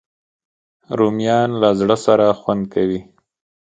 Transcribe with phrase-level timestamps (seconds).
[0.97, 3.01] رومیان له زړه سره خوند کوي